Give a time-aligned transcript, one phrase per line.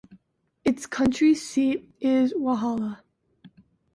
[0.65, 3.01] Its county seat is Walhalla.